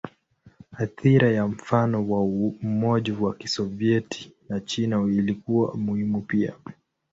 [0.71, 2.21] Athira ya mfano wa
[2.63, 6.53] Umoja wa Kisovyeti na China ilikuwa muhimu pia.